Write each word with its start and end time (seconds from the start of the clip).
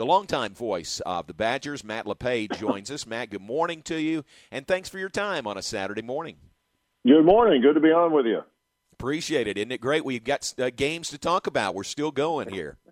the 0.00 0.06
longtime 0.06 0.54
voice 0.54 1.02
of 1.04 1.26
the 1.26 1.34
Badgers, 1.34 1.84
Matt 1.84 2.06
Lepay, 2.06 2.50
joins 2.58 2.90
us. 2.90 3.06
Matt, 3.06 3.28
good 3.28 3.42
morning 3.42 3.82
to 3.82 4.00
you, 4.00 4.24
and 4.50 4.66
thanks 4.66 4.88
for 4.88 4.98
your 4.98 5.10
time 5.10 5.46
on 5.46 5.58
a 5.58 5.62
Saturday 5.62 6.00
morning. 6.00 6.36
Good 7.06 7.26
morning. 7.26 7.60
Good 7.60 7.74
to 7.74 7.80
be 7.80 7.90
on 7.90 8.10
with 8.10 8.24
you. 8.24 8.40
Appreciate 8.94 9.46
it. 9.46 9.58
Isn't 9.58 9.72
it 9.72 9.82
great? 9.82 10.02
We've 10.02 10.24
got 10.24 10.54
uh, 10.58 10.70
games 10.74 11.10
to 11.10 11.18
talk 11.18 11.46
about. 11.46 11.74
We're 11.74 11.84
still 11.84 12.12
going 12.12 12.48
here. 12.48 12.78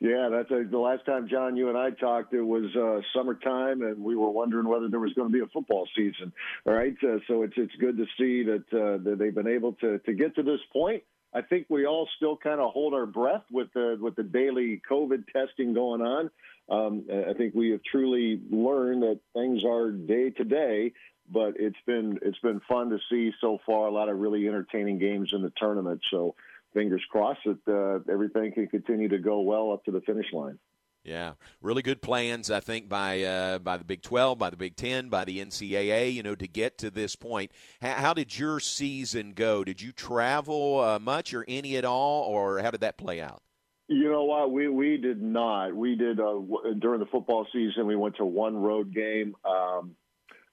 Yeah, 0.00 0.28
that's 0.30 0.48
the 0.48 0.78
last 0.78 1.04
time 1.06 1.26
John, 1.28 1.56
you 1.56 1.70
and 1.70 1.76
I 1.76 1.90
talked. 1.90 2.32
It 2.32 2.42
was 2.42 2.66
uh, 2.76 3.00
summertime, 3.12 3.82
and 3.82 3.98
we 3.98 4.14
were 4.14 4.30
wondering 4.30 4.68
whether 4.68 4.88
there 4.88 5.00
was 5.00 5.12
going 5.14 5.26
to 5.26 5.32
be 5.32 5.40
a 5.40 5.48
football 5.48 5.88
season. 5.96 6.32
All 6.64 6.72
right, 6.72 6.94
uh, 7.02 7.16
so 7.26 7.42
it's 7.42 7.54
it's 7.56 7.74
good 7.80 7.96
to 7.96 8.04
see 8.16 8.44
that 8.44 8.64
uh, 8.72 9.02
that 9.02 9.16
they've 9.18 9.34
been 9.34 9.48
able 9.48 9.72
to 9.80 9.98
to 9.98 10.12
get 10.12 10.36
to 10.36 10.44
this 10.44 10.60
point. 10.72 11.02
I 11.34 11.42
think 11.42 11.66
we 11.68 11.86
all 11.86 12.08
still 12.16 12.36
kind 12.36 12.60
of 12.60 12.72
hold 12.72 12.94
our 12.94 13.06
breath 13.06 13.44
with 13.50 13.72
the 13.74 13.98
with 14.00 14.16
the 14.16 14.22
daily 14.22 14.80
COVID 14.90 15.24
testing 15.28 15.74
going 15.74 16.00
on. 16.00 16.30
Um, 16.70 17.04
I 17.28 17.34
think 17.34 17.54
we 17.54 17.70
have 17.70 17.82
truly 17.82 18.40
learned 18.50 19.02
that 19.02 19.20
things 19.34 19.64
are 19.64 19.90
day 19.90 20.30
to 20.30 20.44
day, 20.44 20.92
but 21.30 21.54
it's 21.58 21.78
been 21.86 22.18
it's 22.22 22.38
been 22.38 22.60
fun 22.68 22.90
to 22.90 22.98
see 23.10 23.32
so 23.40 23.58
far. 23.66 23.88
A 23.88 23.90
lot 23.90 24.08
of 24.08 24.18
really 24.18 24.46
entertaining 24.48 24.98
games 24.98 25.32
in 25.32 25.42
the 25.42 25.52
tournament. 25.56 26.00
So 26.10 26.34
fingers 26.72 27.04
crossed 27.10 27.40
that 27.44 27.58
uh, 27.68 28.12
everything 28.12 28.52
can 28.52 28.68
continue 28.68 29.08
to 29.08 29.18
go 29.18 29.40
well 29.40 29.72
up 29.72 29.84
to 29.84 29.90
the 29.90 30.00
finish 30.00 30.32
line. 30.32 30.58
Yeah, 31.08 31.32
really 31.62 31.80
good 31.80 32.02
plans, 32.02 32.50
I 32.50 32.60
think, 32.60 32.86
by 32.86 33.22
uh, 33.22 33.60
by 33.60 33.78
the 33.78 33.84
Big 33.84 34.02
12, 34.02 34.38
by 34.38 34.50
the 34.50 34.58
Big 34.58 34.76
10, 34.76 35.08
by 35.08 35.24
the 35.24 35.38
NCAA, 35.38 36.12
you 36.12 36.22
know, 36.22 36.34
to 36.34 36.46
get 36.46 36.76
to 36.78 36.90
this 36.90 37.16
point. 37.16 37.50
How, 37.80 37.94
how 37.94 38.14
did 38.14 38.38
your 38.38 38.60
season 38.60 39.32
go? 39.32 39.64
Did 39.64 39.80
you 39.80 39.90
travel 39.90 40.80
uh, 40.80 40.98
much 40.98 41.32
or 41.32 41.46
any 41.48 41.78
at 41.78 41.86
all, 41.86 42.24
or 42.24 42.58
how 42.58 42.70
did 42.70 42.82
that 42.82 42.98
play 42.98 43.22
out? 43.22 43.42
You 43.86 44.12
know 44.12 44.24
what? 44.24 44.52
We 44.52 44.68
we 44.68 44.98
did 44.98 45.22
not. 45.22 45.74
We 45.74 45.96
did 45.96 46.20
uh, 46.20 46.40
during 46.78 47.00
the 47.00 47.08
football 47.10 47.46
season. 47.54 47.86
We 47.86 47.96
went 47.96 48.16
to 48.16 48.26
one 48.26 48.54
road 48.54 48.94
game. 48.94 49.34
Um, 49.46 49.96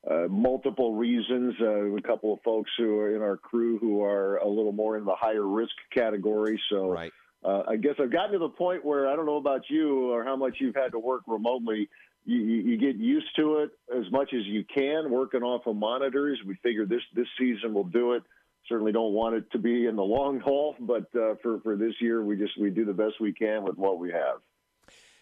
uh, 0.10 0.28
multiple 0.30 0.96
reasons. 0.96 1.56
Uh, 1.60 1.96
a 1.96 2.02
couple 2.02 2.32
of 2.32 2.40
folks 2.46 2.72
who 2.78 2.98
are 3.00 3.14
in 3.14 3.22
our 3.22 3.36
crew 3.36 3.78
who 3.78 4.02
are 4.04 4.38
a 4.38 4.48
little 4.48 4.72
more 4.72 4.96
in 4.98 5.04
the 5.04 5.16
higher 5.16 5.46
risk 5.46 5.74
category. 5.94 6.62
So 6.70 6.88
right. 6.88 7.12
Uh, 7.46 7.64
I 7.68 7.76
guess 7.76 7.94
I've 8.00 8.12
gotten 8.12 8.32
to 8.34 8.40
the 8.40 8.50
point 8.50 8.84
where 8.84 9.08
I 9.08 9.16
don't 9.16 9.26
know 9.26 9.38
about 9.38 9.70
you 9.70 10.12
or 10.12 10.24
how 10.24 10.36
much 10.36 10.58
you've 10.60 10.76
had 10.76 10.92
to 10.94 11.00
work 11.00 11.22
remotely. 11.28 11.90
You, 12.26 12.38
you, 12.40 12.78
get 12.78 12.96
used 12.96 13.28
to 13.36 13.60
it 13.60 13.70
as 13.96 14.12
much 14.12 14.34
as 14.34 14.44
you 14.46 14.66
can, 14.74 15.12
working 15.12 15.44
off 15.44 15.68
of 15.68 15.76
monitors. 15.76 16.40
We 16.46 16.56
figure 16.64 16.88
this 16.88 17.04
this 17.14 17.28
season 17.38 17.76
will 17.76 17.84
do 17.84 18.14
it. 18.14 18.24
Certainly 18.68 18.94
don't 18.94 19.14
want 19.14 19.36
it 19.36 19.52
to 19.52 19.60
be 19.60 19.86
in 19.86 19.96
the 19.96 20.04
long 20.04 20.40
haul, 20.40 20.76
but 20.80 21.04
uh, 21.16 21.36
for 21.44 21.60
for 21.62 21.76
this 21.76 21.94
year, 22.02 22.24
we 22.24 22.36
just 22.36 22.60
we 22.60 22.72
do 22.72 22.84
the 22.84 22.94
best 22.94 23.22
we 23.22 23.32
can 23.32 23.64
with 23.64 23.78
what 23.78 24.00
we 24.00 24.12
have. 24.12 24.42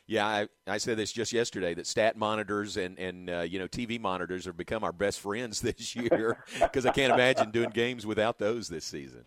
Yeah, 0.06 0.26
I, 0.26 0.48
I 0.66 0.78
said 0.78 0.98
this 0.98 1.12
just 1.12 1.34
yesterday 1.34 1.74
that 1.74 1.88
stat 1.88 2.16
monitors 2.16 2.78
and 2.78 2.98
and 2.98 3.30
uh, 3.30 3.42
you 3.42 3.60
know 3.60 3.68
TV 3.68 4.00
monitors 4.00 4.46
have 4.46 4.56
become 4.56 4.86
our 4.86 4.94
best 4.94 5.20
friends 5.20 5.60
this 5.62 5.94
year 5.98 6.42
because 6.58 6.86
I 6.86 6.94
can't 6.94 7.12
imagine 7.12 7.52
doing 7.52 7.72
games 7.72 8.06
without 8.06 8.40
those 8.40 8.70
this 8.70 8.86
season. 8.86 9.26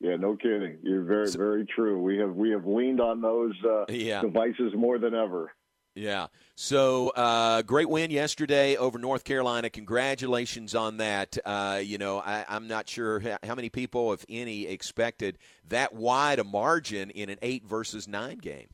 Yeah, 0.00 0.16
no 0.16 0.36
kidding. 0.36 0.78
You're 0.82 1.04
very 1.04 1.28
so, 1.28 1.38
very 1.38 1.64
true. 1.64 2.00
We 2.02 2.18
have 2.18 2.34
we 2.34 2.50
have 2.50 2.66
leaned 2.66 3.00
on 3.00 3.20
those 3.20 3.54
uh, 3.64 3.86
yeah. 3.88 4.20
devices 4.20 4.72
more 4.74 4.98
than 4.98 5.14
ever. 5.14 5.52
Yeah. 5.94 6.26
So 6.56 7.08
uh, 7.08 7.62
great 7.62 7.88
win 7.88 8.10
yesterday 8.10 8.76
over 8.76 8.98
North 8.98 9.24
Carolina. 9.24 9.70
Congratulations 9.70 10.74
on 10.74 10.98
that. 10.98 11.38
Uh, 11.42 11.80
you 11.82 11.96
know, 11.96 12.18
I, 12.18 12.44
am 12.48 12.68
not 12.68 12.86
sure 12.86 13.22
how 13.42 13.54
many 13.54 13.70
people, 13.70 14.12
if 14.12 14.22
any, 14.28 14.66
expected 14.66 15.38
that 15.68 15.94
wide 15.94 16.38
a 16.38 16.44
margin 16.44 17.08
in 17.08 17.30
an 17.30 17.38
eight 17.40 17.64
versus 17.64 18.06
nine 18.06 18.36
game. 18.36 18.68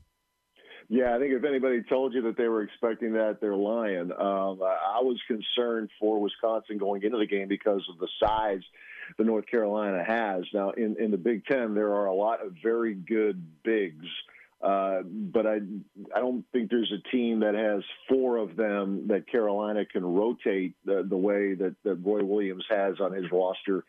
Yeah, 0.89 1.15
I 1.15 1.21
think 1.21 1.33
if 1.33 1.45
anybody 1.45 1.83
told 1.89 2.13
you 2.13 2.23
that 2.23 2.37
they 2.37 2.49
were 2.49 2.63
expecting 2.63 3.13
that, 3.13 3.39
they're 3.41 3.57
lying. 3.57 4.11
Um, 4.11 4.61
I 4.61 5.01
was 5.01 5.19
concerned 5.29 5.91
for 6.01 6.21
Wisconsin 6.21 6.77
going 6.77 7.05
into 7.05 7.19
the 7.19 7.27
game 7.27 7.47
because 7.47 7.83
of 7.89 7.99
the 7.99 8.09
size 8.21 8.63
that 9.19 9.25
North 9.25 9.47
Carolina 9.47 10.03
has. 10.05 10.45
Now, 10.53 10.71
in, 10.71 10.97
in 10.99 11.11
the 11.11 11.17
Big 11.17 11.45
Ten, 11.47 11.75
there 11.75 11.95
are 11.95 12.07
a 12.07 12.15
lot 12.15 12.45
of 12.45 12.55
very 12.63 12.95
good 12.95 13.43
bigs. 13.63 14.07
Uh, 14.63 15.03
but 15.05 15.45
I, 15.45 15.57
I 16.15 16.21
don't 16.21 16.45
think 16.53 16.71
there's 16.71 16.93
a 16.93 17.11
team 17.11 17.41
that 17.41 17.55
has 17.55 17.83
four 18.09 18.37
of 18.37 18.55
them 18.55 19.09
that 19.09 19.29
Carolina 19.29 19.85
can 19.85 20.05
rotate 20.05 20.75
the, 20.85 21.05
the 21.09 21.17
way 21.17 21.55
that, 21.55 21.75
that 21.83 21.95
Roy 21.97 22.23
Williams 22.25 22.65
has 22.71 23.01
on 23.01 23.13
his 23.13 23.25
roster 23.33 23.85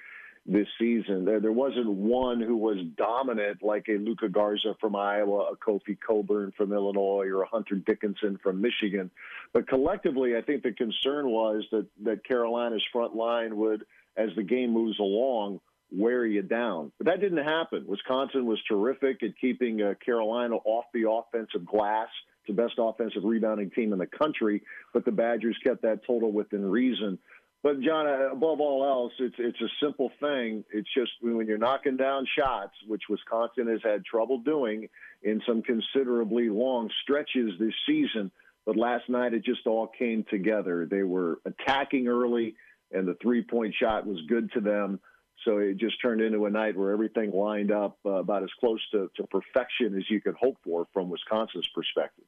this 0.45 0.67
season. 0.77 1.23
There, 1.23 1.39
there 1.39 1.51
wasn't 1.51 1.89
one 1.89 2.41
who 2.41 2.57
was 2.57 2.77
dominant 2.97 3.63
like 3.63 3.87
a 3.87 3.93
Luka 3.93 4.27
Garza 4.27 4.75
from 4.79 4.95
Iowa, 4.95 5.51
a 5.51 5.55
Kofi 5.55 5.97
Cockburn 6.05 6.51
from 6.57 6.73
Illinois, 6.73 7.27
or 7.27 7.43
a 7.43 7.47
Hunter 7.47 7.75
Dickinson 7.75 8.37
from 8.43 8.61
Michigan. 8.61 9.09
But 9.53 9.67
collectively, 9.67 10.35
I 10.35 10.41
think 10.41 10.63
the 10.63 10.73
concern 10.73 11.29
was 11.29 11.63
that, 11.71 11.87
that 12.03 12.25
Carolina's 12.25 12.83
front 12.91 13.15
line 13.15 13.55
would, 13.57 13.85
as 14.17 14.29
the 14.35 14.43
game 14.43 14.71
moves 14.71 14.99
along, 14.99 15.61
wear 15.91 16.25
you 16.25 16.41
down. 16.41 16.91
But 16.97 17.07
that 17.07 17.21
didn't 17.21 17.45
happen. 17.45 17.85
Wisconsin 17.87 18.45
was 18.45 18.59
terrific 18.67 19.23
at 19.23 19.37
keeping 19.39 19.81
uh, 19.81 19.93
Carolina 20.03 20.55
off 20.55 20.85
the 20.93 21.09
offensive 21.09 21.65
glass. 21.65 22.09
It's 22.45 22.55
the 22.55 22.61
best 22.61 22.73
offensive 22.77 23.23
rebounding 23.23 23.69
team 23.69 23.93
in 23.93 23.99
the 23.99 24.07
country, 24.07 24.63
but 24.93 25.05
the 25.05 25.11
Badgers 25.11 25.57
kept 25.63 25.83
that 25.83 26.05
total 26.05 26.31
within 26.31 26.69
reason. 26.69 27.17
But 27.63 27.79
John, 27.79 28.05
uh, 28.05 28.33
above 28.33 28.59
all 28.59 28.85
else, 28.85 29.13
it's 29.19 29.35
it's 29.39 29.61
a 29.61 29.69
simple 29.81 30.11
thing. 30.19 30.65
It's 30.71 30.93
just 30.93 31.11
when 31.21 31.47
you're 31.47 31.57
knocking 31.57 31.95
down 31.95 32.27
shots, 32.37 32.73
which 32.85 33.03
Wisconsin 33.09 33.67
has 33.67 33.79
had 33.81 34.03
trouble 34.03 34.39
doing 34.39 34.89
in 35.23 35.41
some 35.47 35.63
considerably 35.63 36.49
long 36.49 36.89
stretches 37.01 37.53
this 37.57 37.73
season. 37.87 38.31
But 38.65 38.75
last 38.75 39.07
night 39.07 39.33
it 39.33 39.45
just 39.45 39.65
all 39.65 39.87
came 39.87 40.25
together. 40.29 40.85
They 40.85 41.03
were 41.03 41.39
attacking 41.45 42.09
early, 42.09 42.55
and 42.91 43.07
the 43.07 43.15
three 43.21 43.43
point 43.43 43.73
shot 43.79 44.05
was 44.05 44.19
good 44.27 44.51
to 44.53 44.59
them. 44.59 44.99
So 45.45 45.57
it 45.57 45.77
just 45.77 46.01
turned 46.01 46.21
into 46.21 46.45
a 46.45 46.49
night 46.49 46.77
where 46.77 46.91
everything 46.91 47.31
lined 47.31 47.71
up 47.71 47.97
uh, 48.05 48.11
about 48.11 48.43
as 48.43 48.51
close 48.59 48.79
to, 48.91 49.09
to 49.15 49.23
perfection 49.27 49.97
as 49.97 50.03
you 50.09 50.19
could 50.19 50.35
hope 50.35 50.57
for 50.63 50.87
from 50.93 51.09
Wisconsin's 51.09 51.67
perspective. 51.73 52.25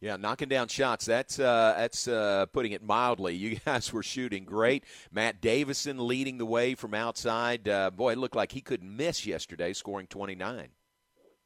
Yeah, 0.00 0.16
knocking 0.16 0.48
down 0.48 0.68
shots. 0.68 1.06
That's 1.06 1.40
uh, 1.40 1.74
that's 1.76 2.06
uh, 2.06 2.46
putting 2.52 2.72
it 2.72 2.82
mildly. 2.82 3.34
You 3.34 3.56
guys 3.64 3.92
were 3.92 4.02
shooting 4.02 4.44
great. 4.44 4.84
Matt 5.10 5.40
Davison 5.40 6.06
leading 6.06 6.38
the 6.38 6.46
way 6.46 6.74
from 6.74 6.94
outside. 6.94 7.68
Uh, 7.68 7.90
boy, 7.90 8.12
it 8.12 8.18
looked 8.18 8.36
like 8.36 8.52
he 8.52 8.60
couldn't 8.60 8.96
miss 8.96 9.26
yesterday, 9.26 9.72
scoring 9.72 10.06
29. 10.06 10.68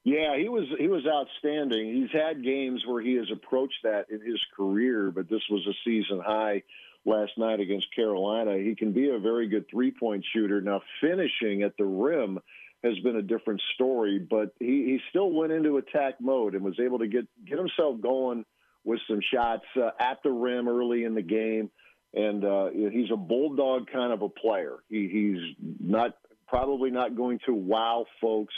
Yeah, 0.05 0.37
he 0.37 0.49
was 0.49 0.67
he 0.79 0.89
was 0.89 1.07
outstanding. 1.07 1.95
He's 1.95 2.11
had 2.11 2.45
games 2.45 2.83
where 2.87 3.01
he 3.01 3.15
has 3.15 3.31
approached 3.31 3.85
that 3.85 4.11
in 4.11 4.21
his 4.21 4.41
career, 4.57 5.11
but 5.11 5.31
this 5.31 5.43
was 5.49 5.67
a 5.67 5.75
season 5.85 6.21
high 6.21 6.63
last 7.05 7.39
night 7.39 7.61
against 7.61 7.95
Carolina. 7.95 8.59
He 8.59 8.75
can 8.75 8.93
be 8.93 9.11
a 9.11 9.19
very 9.19 9.49
good 9.49 9.67
three 9.71 9.93
point 9.93 10.25
shooter. 10.33 10.61
Now 10.61 10.83
finishing 11.01 11.63
at 11.63 11.77
the 11.79 11.85
rim 11.85 12.41
has 12.83 12.99
been 13.01 13.17
a 13.17 13.23
different 13.23 13.61
story, 13.75 14.19
but 14.19 14.55
he, 14.59 14.67
he 14.67 15.01
still 15.11 15.31
went 15.31 15.53
into 15.53 15.77
attack 15.77 16.15
mode 16.21 16.55
and 16.55 16.65
was 16.65 16.79
able 16.81 16.99
to 16.99 17.07
get 17.07 17.27
get 17.47 17.59
himself 17.59 18.01
going 18.01 18.45
with 18.85 19.01
some 19.09 19.21
shots 19.33 19.65
uh, 19.77 19.91
at 20.01 20.19
the 20.25 20.31
rim 20.31 20.69
early 20.69 21.05
in 21.05 21.15
the 21.15 21.23
game. 21.23 21.71
And 22.15 22.45
uh, 22.45 22.69
he's 22.71 23.11
a 23.11 23.17
bulldog 23.17 23.91
kind 23.91 24.13
of 24.13 24.21
a 24.21 24.29
player. 24.29 24.77
He, 24.91 25.09
he's 25.09 25.57
not 25.81 26.15
probably 26.47 26.91
not 26.91 27.17
going 27.17 27.39
to 27.47 27.55
wow 27.55 28.05
folks 28.21 28.53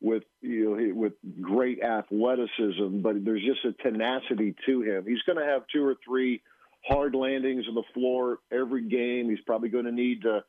with 0.00 0.24
you 0.40 0.76
know 0.76 0.94
with 0.94 1.12
great 1.40 1.82
athleticism, 1.82 3.00
but 3.02 3.24
there's 3.24 3.44
just 3.44 3.64
a 3.64 3.82
tenacity 3.82 4.54
to 4.66 4.82
him. 4.82 5.04
He's 5.06 5.22
going 5.22 5.38
to 5.38 5.44
have 5.44 5.62
two 5.72 5.84
or 5.84 5.96
three 6.04 6.42
hard 6.88 7.14
landings 7.14 7.66
on 7.68 7.74
the 7.74 7.82
floor 7.94 8.38
every 8.50 8.88
game. 8.88 9.28
He's 9.30 9.40
probably 9.46 9.68
going 9.68 9.84
to 9.84 9.92
need 9.92 10.22
to 10.22 10.42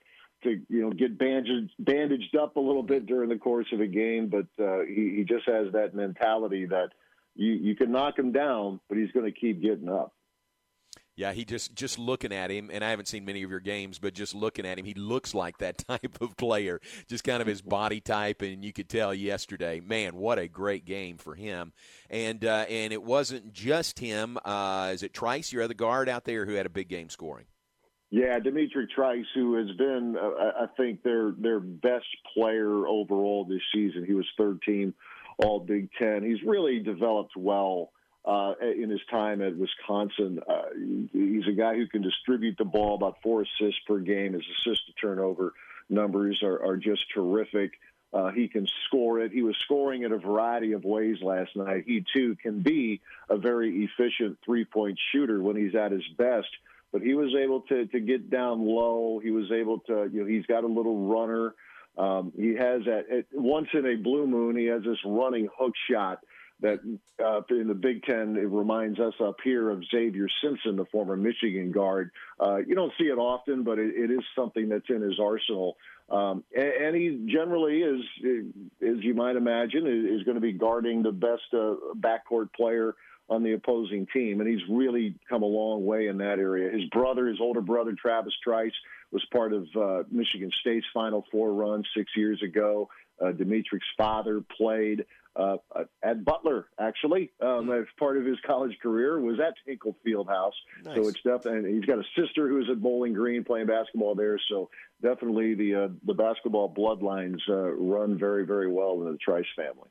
to 0.43 0.61
you 0.69 0.81
know 0.81 0.91
get 0.91 1.17
bandaged 1.17 1.71
bandaged 1.79 2.35
up 2.35 2.55
a 2.55 2.59
little 2.59 2.83
bit 2.83 3.05
during 3.05 3.29
the 3.29 3.37
course 3.37 3.67
of 3.73 3.79
a 3.79 3.87
game, 3.87 4.27
but 4.27 4.63
uh, 4.63 4.81
he, 4.81 5.15
he 5.17 5.25
just 5.27 5.47
has 5.47 5.71
that 5.73 5.95
mentality 5.95 6.65
that 6.65 6.89
you 7.35 7.53
you 7.53 7.75
can 7.75 7.91
knock 7.91 8.17
him 8.17 8.31
down, 8.31 8.79
but 8.89 8.97
he's 8.97 9.11
going 9.11 9.25
to 9.25 9.37
keep 9.37 9.61
getting 9.61 9.89
up. 9.89 10.13
Yeah, 11.17 11.33
he 11.33 11.45
just 11.45 11.73
just 11.73 11.97
looking 11.97 12.31
at 12.31 12.51
him, 12.51 12.69
and 12.71 12.83
I 12.83 12.91
haven't 12.91 13.07
seen 13.07 13.25
many 13.25 13.41
of 13.41 13.49
your 13.49 13.59
games, 13.59 13.97
but 13.97 14.13
just 14.13 14.35
looking 14.35 14.67
at 14.67 14.77
him, 14.77 14.85
he 14.85 14.93
looks 14.93 15.33
like 15.33 15.57
that 15.57 15.77
type 15.87 16.21
of 16.21 16.37
player. 16.37 16.79
Just 17.09 17.23
kind 17.23 17.41
of 17.41 17.47
his 17.47 17.63
body 17.63 17.99
type, 17.99 18.43
and 18.43 18.63
you 18.63 18.71
could 18.71 18.87
tell 18.87 19.15
yesterday, 19.15 19.79
man, 19.79 20.15
what 20.15 20.37
a 20.37 20.47
great 20.47 20.85
game 20.85 21.17
for 21.17 21.33
him. 21.33 21.73
And 22.07 22.45
uh, 22.45 22.65
and 22.69 22.93
it 22.93 23.01
wasn't 23.01 23.51
just 23.51 23.97
him. 23.97 24.37
Uh, 24.45 24.91
is 24.93 25.01
it 25.01 25.11
Trice, 25.11 25.51
your 25.51 25.63
other 25.63 25.73
guard 25.73 26.07
out 26.07 26.23
there, 26.23 26.45
who 26.45 26.53
had 26.53 26.67
a 26.67 26.69
big 26.69 26.87
game 26.87 27.09
scoring? 27.09 27.45
Yeah, 28.09 28.39
D'Mitrik 28.39 28.89
Trice, 28.89 29.25
who 29.33 29.55
has 29.55 29.75
been, 29.75 30.15
uh, 30.17 30.63
I 30.63 30.67
think, 30.77 31.03
their 31.03 31.31
their 31.31 31.59
best 31.59 32.05
player 32.33 32.87
overall 32.87 33.43
this 33.43 33.61
season. 33.73 34.05
He 34.05 34.13
was 34.13 34.25
third 34.37 34.61
team 34.61 34.93
All 35.37 35.59
Big 35.59 35.89
Ten. 35.99 36.23
He's 36.23 36.41
really 36.43 36.79
developed 36.79 37.35
well 37.35 37.91
uh, 38.23 38.53
in 38.61 38.89
his 38.89 39.01
time 39.11 39.41
at 39.41 39.57
Wisconsin. 39.57 40.39
Uh, 40.47 40.69
he's 41.11 41.47
a 41.47 41.51
guy 41.51 41.75
who 41.75 41.87
can 41.87 42.01
distribute 42.01 42.57
the 42.57 42.65
ball, 42.65 42.95
about 42.95 43.17
four 43.21 43.41
assists 43.41 43.81
per 43.85 43.99
game. 43.99 44.33
His 44.33 44.43
assist 44.59 44.87
to 44.87 44.93
turnover 44.93 45.53
numbers 45.89 46.41
are, 46.43 46.63
are 46.63 46.77
just 46.77 47.03
terrific. 47.13 47.71
Uh, 48.13 48.31
he 48.31 48.47
can 48.47 48.67
score 48.85 49.19
it. 49.19 49.33
He 49.33 49.43
was 49.43 49.55
scoring 49.63 50.03
in 50.03 50.13
a 50.13 50.17
variety 50.17 50.71
of 50.71 50.85
ways 50.85 51.17
last 51.21 51.55
night. 51.57 51.83
He 51.85 52.05
too 52.13 52.37
can 52.41 52.61
be 52.61 53.01
a 53.29 53.37
very 53.37 53.83
efficient 53.83 54.37
three-point 54.45 54.97
shooter 55.11 55.41
when 55.41 55.57
he's 55.57 55.75
at 55.75 55.91
his 55.91 56.07
best. 56.17 56.47
But 56.91 57.01
he 57.01 57.13
was 57.13 57.33
able 57.35 57.61
to 57.61 57.85
to 57.87 57.99
get 57.99 58.29
down 58.29 58.65
low. 58.65 59.19
He 59.23 59.31
was 59.31 59.51
able 59.51 59.79
to. 59.81 60.09
You 60.11 60.21
know, 60.21 60.25
he's 60.25 60.45
got 60.45 60.63
a 60.63 60.67
little 60.67 61.07
runner. 61.07 61.53
Um, 61.97 62.31
he 62.35 62.49
has 62.49 62.83
that 62.85 63.25
once 63.33 63.67
in 63.73 63.85
a 63.85 63.95
blue 63.95 64.27
moon. 64.27 64.55
He 64.55 64.65
has 64.65 64.83
this 64.83 64.99
running 65.05 65.49
hook 65.57 65.73
shot 65.89 66.19
that 66.59 66.79
uh, 67.23 67.41
in 67.51 67.67
the 67.67 67.75
Big 67.75 68.03
Ten, 68.03 68.35
it 68.35 68.49
reminds 68.49 68.99
us 68.99 69.13
up 69.23 69.35
here 69.43 69.69
of 69.69 69.83
Xavier 69.91 70.27
Simpson, 70.41 70.75
the 70.75 70.85
former 70.85 71.15
Michigan 71.15 71.71
guard. 71.71 72.11
Uh, 72.39 72.57
you 72.57 72.73
don't 72.73 72.91
see 72.97 73.05
it 73.05 73.17
often, 73.17 73.63
but 73.63 73.77
it, 73.77 73.93
it 73.95 74.11
is 74.11 74.23
something 74.35 74.69
that's 74.69 74.89
in 74.89 75.01
his 75.01 75.19
arsenal. 75.19 75.77
Um, 76.09 76.43
and, 76.55 76.67
and, 76.67 76.95
he 76.95 77.27
generally 77.31 77.81
is, 77.81 78.01
as 78.81 79.03
you 79.03 79.13
might 79.13 79.35
imagine, 79.35 79.85
is, 79.85 80.19
is 80.19 80.23
going 80.23 80.35
to 80.35 80.41
be 80.41 80.53
guarding 80.53 81.03
the 81.03 81.11
best 81.11 81.43
uh, 81.53 81.75
backcourt 81.99 82.53
player 82.53 82.95
on 83.29 83.43
the 83.43 83.53
opposing 83.53 84.07
team, 84.13 84.39
and 84.39 84.49
he's 84.49 84.61
really 84.69 85.15
come 85.29 85.43
a 85.43 85.47
long 85.47 85.85
way 85.85 86.07
in 86.07 86.17
that 86.17 86.39
area. 86.39 86.71
His 86.71 86.87
brother, 86.89 87.27
his 87.27 87.41
older 87.41 87.61
brother, 87.61 87.93
Travis 87.93 88.33
Trice, 88.43 88.71
was 89.11 89.25
part 89.31 89.53
of 89.53 89.67
uh, 89.75 90.03
Michigan 90.09 90.51
State's 90.61 90.85
Final 90.93 91.25
Four 91.31 91.53
run 91.53 91.83
six 91.95 92.11
years 92.15 92.41
ago. 92.41 92.89
Uh, 93.19 93.31
D'Mitrik's 93.31 93.87
father 93.97 94.41
played 94.55 95.05
uh, 95.35 95.57
at 96.03 96.23
Butler, 96.23 96.67
actually, 96.79 97.31
um, 97.41 97.71
as 97.71 97.85
part 97.99 98.17
of 98.17 98.25
his 98.25 98.37
college 98.45 98.77
career, 98.81 99.19
was 99.19 99.39
at 99.39 99.53
Hinkle 99.65 99.95
Fieldhouse. 100.05 100.51
Nice. 100.83 100.95
So 100.95 101.07
it's 101.07 101.21
definitely, 101.21 101.73
he's 101.73 101.85
got 101.85 101.99
a 101.99 102.03
sister 102.15 102.47
who's 102.47 102.69
at 102.71 102.81
Bowling 102.81 103.13
Green 103.13 103.43
playing 103.43 103.67
basketball 103.67 104.15
there. 104.15 104.39
So 104.49 104.69
definitely 105.01 105.53
the 105.53 105.75
uh, 105.75 105.87
the 106.05 106.13
basketball 106.13 106.73
bloodlines 106.73 107.39
uh, 107.49 107.71
run 107.73 108.17
very, 108.17 108.45
very 108.45 108.71
well 108.71 109.01
in 109.01 109.11
the 109.11 109.17
Trice 109.17 109.45
family. 109.55 109.89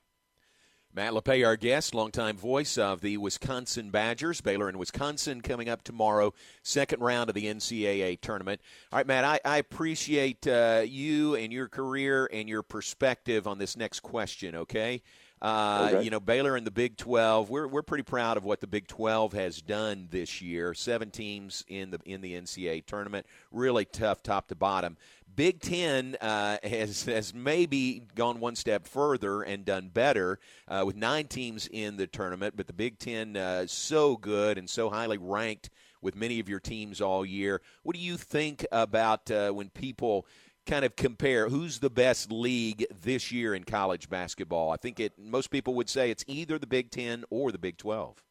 Matt 0.96 1.12
Lepay, 1.12 1.46
our 1.46 1.58
guest, 1.58 1.94
longtime 1.94 2.38
voice 2.38 2.78
of 2.78 3.02
the 3.02 3.19
Wisconsin 3.19 3.90
Badgers. 3.90 4.40
Baylor 4.40 4.66
and 4.66 4.78
Wisconsin 4.78 5.43
coming 5.43 5.69
up 5.69 5.82
tomorrow, 5.82 6.32
second 6.62 7.02
round 7.02 7.28
of 7.28 7.34
the 7.34 7.44
NCAA 7.44 8.19
tournament. 8.22 8.62
All 8.90 8.96
right, 8.96 9.06
Matt, 9.06 9.22
I, 9.22 9.38
I 9.44 9.58
appreciate 9.58 10.46
uh, 10.46 10.84
you 10.87 11.34
and 11.34 11.52
your 11.52 11.69
career 11.69 12.31
and 12.32 12.48
your 12.48 12.62
perspective 12.62 13.46
on 13.46 13.58
this 13.58 13.76
next 13.76 14.00
question, 14.00 14.54
okay? 14.54 15.02
Uh, 15.40 15.90
okay. 15.92 16.04
You 16.04 16.10
know, 16.10 16.20
Baylor 16.20 16.56
in 16.56 16.64
the 16.64 16.70
Big 16.70 16.96
12. 16.96 17.50
We're 17.50 17.68
we're 17.68 17.82
pretty 17.82 18.04
proud 18.04 18.36
of 18.36 18.44
what 18.44 18.60
the 18.60 18.66
Big 18.66 18.86
12 18.86 19.34
has 19.34 19.60
done 19.60 20.08
this 20.10 20.40
year. 20.40 20.72
Seven 20.72 21.10
teams 21.10 21.64
in 21.68 21.90
the 21.90 22.00
in 22.06 22.20
the 22.22 22.34
NCAA 22.34 22.86
tournament. 22.86 23.26
Really 23.50 23.84
tough, 23.84 24.22
top 24.22 24.48
to 24.48 24.54
bottom. 24.54 24.96
Big 25.34 25.60
Ten 25.60 26.16
uh, 26.20 26.56
has 26.64 27.04
has 27.04 27.34
maybe 27.34 28.02
gone 28.14 28.40
one 28.40 28.56
step 28.56 28.86
further 28.86 29.42
and 29.42 29.64
done 29.64 29.88
better 29.88 30.38
uh, 30.68 30.82
with 30.86 30.96
nine 30.96 31.26
teams 31.26 31.68
in 31.70 31.96
the 31.96 32.06
tournament. 32.06 32.54
But 32.56 32.66
the 32.66 32.72
Big 32.72 32.98
Ten 32.98 33.36
uh, 33.36 33.66
so 33.66 34.16
good 34.16 34.56
and 34.56 34.68
so 34.68 34.88
highly 34.88 35.18
ranked 35.18 35.68
with 36.00 36.16
many 36.16 36.40
of 36.40 36.48
your 36.48 36.60
teams 36.60 37.00
all 37.00 37.26
year. 37.26 37.60
What 37.82 37.94
do 37.94 38.00
you 38.00 38.16
think 38.16 38.66
about 38.72 39.30
uh, 39.30 39.50
when 39.50 39.68
people? 39.68 40.26
Kind 40.66 40.84
of 40.84 40.96
compare 40.96 41.48
who's 41.48 41.78
the 41.78 41.90
best 41.90 42.30
league 42.30 42.84
this 43.02 43.32
year 43.32 43.54
in 43.54 43.64
college 43.64 44.08
basketball. 44.08 44.70
I 44.70 44.76
think 44.76 45.00
it 45.00 45.12
most 45.18 45.50
people 45.50 45.74
would 45.74 45.88
say 45.88 46.10
it's 46.10 46.24
either 46.26 46.58
the 46.58 46.66
Big 46.66 46.90
10 46.90 47.24
or 47.30 47.52
the 47.52 47.58
Big 47.58 47.78
12. 47.78 48.22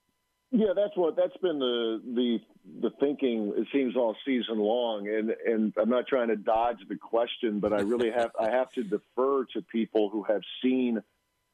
Yeah, 0.51 0.73
that's 0.75 0.95
what 0.95 1.15
that's 1.15 1.35
been 1.37 1.59
the 1.59 2.01
the 2.13 2.39
the 2.81 2.89
thinking 2.99 3.53
it 3.57 3.67
seems 3.73 3.95
all 3.95 4.15
season 4.25 4.59
long 4.59 5.07
and 5.07 5.31
and 5.45 5.73
I'm 5.77 5.89
not 5.89 6.07
trying 6.07 6.27
to 6.27 6.35
dodge 6.35 6.79
the 6.87 6.95
question, 6.95 7.59
but 7.59 7.73
I 7.73 7.81
really 7.81 8.11
have 8.11 8.31
I 8.39 8.51
have 8.51 8.71
to 8.73 8.83
defer 8.83 9.45
to 9.53 9.61
people 9.61 10.09
who 10.09 10.23
have 10.23 10.41
seen 10.61 11.01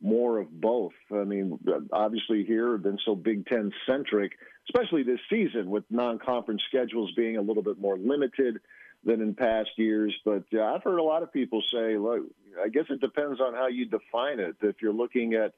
more 0.01 0.39
of 0.39 0.49
both. 0.51 0.93
I 1.11 1.23
mean, 1.23 1.59
obviously 1.93 2.43
here 2.43 2.71
have 2.73 2.83
been 2.83 2.97
so 3.05 3.15
Big 3.15 3.45
10 3.45 3.71
centric, 3.87 4.33
especially 4.69 5.03
this 5.03 5.19
season 5.29 5.69
with 5.69 5.83
non-conference 5.89 6.63
schedules 6.67 7.11
being 7.15 7.37
a 7.37 7.41
little 7.41 7.63
bit 7.63 7.79
more 7.79 7.97
limited 7.97 8.59
than 9.03 9.21
in 9.21 9.33
past 9.33 9.69
years. 9.77 10.15
But 10.23 10.43
uh, 10.53 10.63
I've 10.63 10.83
heard 10.83 10.99
a 10.99 11.03
lot 11.03 11.23
of 11.23 11.33
people 11.33 11.61
say, 11.71 11.97
look, 11.97 12.23
I 12.63 12.69
guess 12.69 12.85
it 12.89 13.01
depends 13.01 13.39
on 13.39 13.53
how 13.53 13.67
you 13.67 13.85
define 13.85 14.39
it. 14.39 14.55
If 14.61 14.77
you're 14.81 14.93
looking 14.93 15.33
at, 15.33 15.53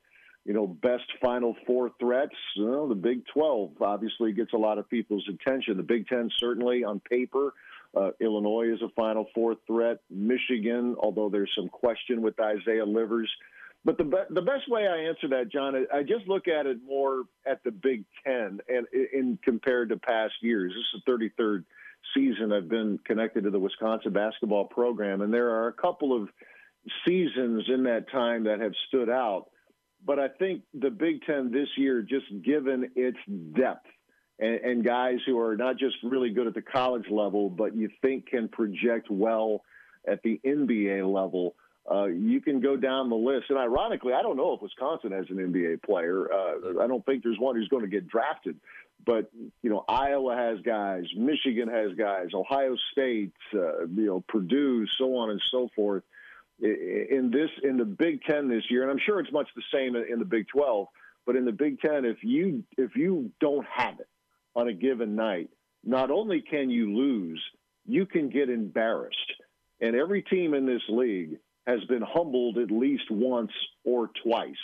you 0.46 0.54
know, 0.54 0.68
best 0.68 1.06
Final 1.22 1.56
Four 1.66 1.92
threats, 2.00 2.36
you 2.56 2.66
know, 2.66 2.88
the 2.88 2.96
Big 2.96 3.26
12 3.34 3.82
obviously 3.82 4.34
gets 4.34 4.54
a 4.54 4.58
lot 4.58 4.78
of 4.78 4.90
people's 4.90 5.28
attention. 5.30 5.78
The 5.78 5.84
Big 5.84 6.08
10 6.08 6.30
certainly 6.40 6.84
on 6.84 7.00
paper. 7.00 7.54
Uh, 7.96 8.10
Illinois 8.20 8.74
is 8.74 8.82
a 8.82 8.90
Final 8.90 9.28
Four 9.36 9.56
threat. 9.68 10.00
Michigan, 10.10 10.96
although 11.00 11.30
there's 11.30 11.52
some 11.56 11.70
question 11.70 12.22
with 12.22 12.40
Isaiah 12.40 12.86
Livers. 12.86 13.30
But 13.86 13.98
the 13.98 14.06
be- 14.06 14.34
the 14.34 14.42
best 14.42 14.70
way 14.70 14.88
I 14.88 15.10
answer 15.10 15.28
that, 15.30 15.52
John, 15.52 15.76
I 15.94 16.04
just 16.04 16.28
look 16.28 16.48
at 16.48 16.66
it 16.66 16.78
more 16.88 17.24
at 17.46 17.64
the 17.64 17.72
Big 17.72 18.06
Ten 18.26 18.60
and 18.68 18.88
in 18.94 19.38
compared 19.44 19.90
to 19.90 19.98
past 19.98 20.34
years. 20.42 20.74
This 20.74 21.00
is 21.00 21.04
the 21.06 21.12
33rd 21.12 21.66
season 22.14 22.52
I've 22.52 22.70
been 22.70 23.00
connected 23.06 23.44
to 23.44 23.52
the 23.52 23.60
Wisconsin 23.60 24.14
basketball 24.14 24.66
program, 24.66 25.22
and 25.22 25.34
there 25.34 25.50
are 25.50 25.68
a 25.68 25.74
couple 25.74 26.16
of 26.16 26.30
seasons 27.08 27.64
in 27.68 27.84
that 27.84 28.12
time 28.12 28.44
that 28.46 28.60
have 28.60 28.74
stood 28.88 29.10
out. 29.10 29.46
But 30.06 30.20
I 30.20 30.28
think 30.28 30.64
the 30.74 30.90
Big 30.90 31.24
Ten 31.26 31.52
this 31.52 31.70
year, 31.78 32.02
just 32.02 32.26
given 32.44 32.92
its 32.96 33.18
depth 33.56 33.88
and, 34.40 34.56
and 34.56 34.86
guys 34.86 35.20
who 35.26 35.40
are 35.40 35.56
not 35.56 35.78
just 35.78 35.96
really 36.04 36.32
good 36.32 36.48
at 36.48 36.54
the 36.54 36.62
college 36.62 37.10
level, 37.10 37.50
but 37.50 37.76
you 37.76 37.90
think 38.02 38.28
can 38.28 38.50
project 38.50 39.10
well 39.10 39.62
at 40.08 40.22
the 40.24 40.42
NBA 40.46 41.12
level. 41.12 41.56
Uh, 41.90 42.06
you 42.06 42.40
can 42.40 42.62
go 42.62 42.78
down 42.78 43.10
the 43.10 43.16
list. 43.16 43.48
And 43.50 43.60
ironically, 43.60 44.14
I 44.14 44.22
don't 44.22 44.38
know 44.38 44.54
if 44.54 44.62
Wisconsin 44.62 45.12
has 45.12 45.26
an 45.30 45.36
NBA 45.38 45.84
player. 45.84 46.32
Uh, 46.32 46.82
I 46.82 46.88
don't 46.88 47.06
think 47.06 47.24
there's 47.24 47.40
one 47.40 47.56
who's 47.56 47.68
going 47.68 47.84
to 47.84 47.90
get 47.90 48.08
drafted. 48.08 48.58
But 49.06 49.30
you 49.62 49.70
know, 49.70 49.84
Iowa 49.88 50.36
has 50.36 50.60
guys, 50.62 51.04
Michigan 51.16 51.68
has 51.68 51.92
guys, 51.98 52.28
Ohio 52.34 52.76
State, 52.92 53.34
uh, 53.54 53.86
you 53.88 54.06
know, 54.06 54.24
Purdue, 54.30 54.88
so 54.98 55.16
on 55.18 55.30
and 55.32 55.42
so 55.52 55.70
forth. 55.76 56.04
In 56.60 57.32
this, 57.34 57.50
in 57.64 57.76
the 57.76 57.86
Big 57.86 58.24
Ten 58.24 58.48
this 58.48 58.64
year, 58.70 58.84
and 58.84 58.92
I'm 58.92 59.00
sure 59.06 59.20
it's 59.20 59.32
much 59.34 59.50
the 59.56 59.64
same 59.74 59.96
in 59.96 60.20
the 60.20 60.26
Big 60.26 60.48
Twelve. 60.48 60.88
But 61.26 61.36
in 61.36 61.44
the 61.44 61.52
Big 61.52 61.82
Ten, 61.82 62.06
if 62.06 62.24
you 62.24 62.64
if 62.78 62.96
you 62.96 63.32
don't 63.42 63.66
have 63.70 64.00
it 64.00 64.08
on 64.56 64.70
a 64.70 64.74
given 64.74 65.16
night, 65.16 65.50
not 65.84 66.12
only 66.12 66.42
can 66.42 66.70
you 66.70 66.96
lose, 66.96 67.44
you 67.86 68.06
can 68.06 68.30
get 68.30 68.50
embarrassed. 68.50 69.34
And 69.82 69.96
every 69.96 70.22
team 70.22 70.54
in 70.54 70.66
this 70.66 70.84
league 70.88 71.40
has 71.66 71.84
been 71.86 72.02
humbled 72.02 72.58
at 72.58 72.72
least 72.72 73.10
once 73.10 73.52
or 73.84 74.10
twice. 74.24 74.56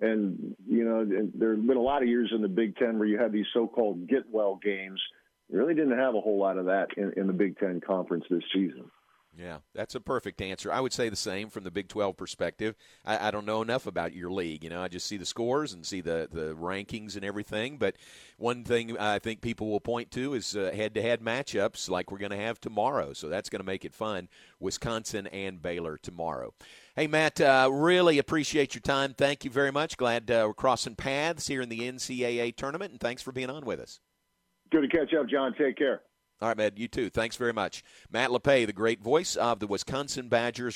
And, 0.00 0.56
you 0.68 0.84
know, 0.84 1.04
there 1.34 1.54
have 1.54 1.66
been 1.66 1.76
a 1.76 1.82
lot 1.82 2.02
of 2.02 2.08
years 2.08 2.32
in 2.34 2.42
the 2.42 2.48
Big 2.48 2.76
Ten 2.76 2.98
where 2.98 3.08
you 3.08 3.18
had 3.18 3.32
these 3.32 3.46
so 3.54 3.66
called 3.66 4.08
get 4.08 4.24
well 4.30 4.58
games. 4.62 5.00
You 5.48 5.58
really 5.58 5.74
didn't 5.74 5.98
have 5.98 6.14
a 6.14 6.20
whole 6.20 6.38
lot 6.38 6.58
of 6.58 6.66
that 6.66 6.88
in, 6.96 7.12
in 7.16 7.26
the 7.26 7.32
Big 7.32 7.58
Ten 7.58 7.80
conference 7.80 8.24
this 8.28 8.42
season. 8.52 8.90
Yeah, 9.36 9.58
that's 9.74 9.96
a 9.96 10.00
perfect 10.00 10.40
answer. 10.40 10.72
I 10.72 10.80
would 10.80 10.92
say 10.92 11.08
the 11.08 11.16
same 11.16 11.50
from 11.50 11.64
the 11.64 11.70
Big 11.70 11.88
12 11.88 12.16
perspective. 12.16 12.76
I, 13.04 13.28
I, 13.28 13.30
don't 13.32 13.46
know 13.46 13.62
enough 13.62 13.86
about 13.86 14.14
your 14.14 14.30
league. 14.30 14.62
You 14.62 14.70
know, 14.70 14.80
I 14.80 14.86
just 14.86 15.06
see 15.06 15.16
the 15.16 15.26
scores 15.26 15.72
and 15.72 15.84
see 15.84 16.00
the, 16.00 16.28
the 16.30 16.54
rankings 16.54 17.16
and 17.16 17.24
everything. 17.24 17.76
But 17.76 17.96
one 18.38 18.62
thing 18.62 18.96
I 18.96 19.18
think 19.18 19.40
people 19.40 19.70
will 19.70 19.80
point 19.80 20.12
to 20.12 20.34
is 20.34 20.52
head 20.52 20.94
to 20.94 21.02
head 21.02 21.20
matchups 21.20 21.90
like 21.90 22.12
we're 22.12 22.18
going 22.18 22.30
to 22.30 22.36
have 22.36 22.60
tomorrow. 22.60 23.12
So 23.12 23.28
that's 23.28 23.48
going 23.48 23.60
to 23.60 23.66
make 23.66 23.84
it 23.84 23.92
fun. 23.92 24.28
Wisconsin 24.60 25.26
and 25.26 25.60
Baylor 25.60 25.98
tomorrow. 25.98 26.54
Hey, 26.94 27.08
Matt, 27.08 27.40
uh, 27.40 27.68
really 27.72 28.18
appreciate 28.18 28.74
your 28.74 28.82
time. 28.82 29.14
Thank 29.14 29.44
you 29.44 29.50
very 29.50 29.72
much. 29.72 29.96
Glad 29.96 30.30
uh, 30.30 30.44
we're 30.46 30.54
crossing 30.54 30.94
paths 30.94 31.48
here 31.48 31.60
in 31.60 31.68
the 31.68 31.80
NCAA 31.80 32.54
tournament, 32.54 32.92
and 32.92 33.00
thanks 33.00 33.20
for 33.20 33.32
being 33.32 33.50
on 33.50 33.64
with 33.64 33.80
us. 33.80 33.98
Good 34.70 34.82
to 34.82 34.88
catch 34.88 35.12
up, 35.12 35.28
John. 35.28 35.54
Take 35.58 35.76
care. 35.76 36.02
All 36.40 36.48
right, 36.48 36.56
Matt, 36.56 36.78
you 36.78 36.88
too. 36.88 37.10
Thanks 37.10 37.36
very 37.36 37.52
much. 37.52 37.84
Matt 38.10 38.30
Lepay, 38.30 38.66
the 38.66 38.72
great 38.72 39.00
voice 39.00 39.36
of 39.36 39.60
the 39.60 39.66
Wisconsin 39.66 40.28
Badgers. 40.28 40.72